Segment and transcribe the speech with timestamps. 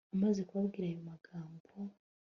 [0.15, 1.67] amaze kubabwira ayo magambo